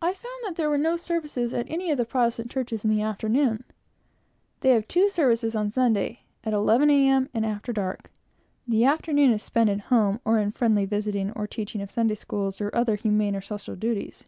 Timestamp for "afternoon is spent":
8.86-9.68